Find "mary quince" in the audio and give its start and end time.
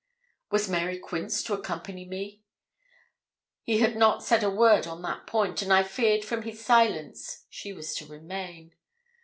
0.67-1.43